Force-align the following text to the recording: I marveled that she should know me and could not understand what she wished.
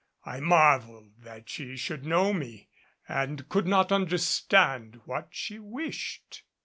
I 0.25 0.39
marveled 0.39 1.11
that 1.21 1.47
she 1.47 1.77
should 1.77 2.07
know 2.07 2.33
me 2.33 2.69
and 3.07 3.47
could 3.49 3.67
not 3.67 3.91
understand 3.91 4.99
what 5.05 5.27
she 5.29 5.59
wished. 5.59 6.41